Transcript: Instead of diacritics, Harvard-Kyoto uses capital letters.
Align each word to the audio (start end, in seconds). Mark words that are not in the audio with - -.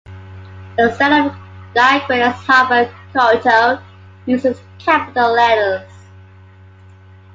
Instead 0.79 1.27
of 1.27 1.31
diacritics, 1.75 2.33
Harvard-Kyoto 2.33 3.79
uses 4.25 4.59
capital 4.79 5.31
letters. 5.33 5.91